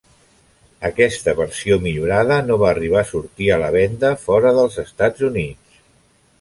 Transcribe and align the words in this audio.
Aquesta 0.87 1.35
versió 1.39 1.77
millorada 1.83 2.39
no 2.49 2.57
va 2.63 2.69
arribar 2.71 3.03
a 3.03 3.09
sortir 3.11 3.53
a 3.53 3.61
la 3.67 3.71
venda 3.79 4.13
fora 4.27 4.57
dels 4.59 4.81
Estats 4.89 5.31
Units. 5.33 5.81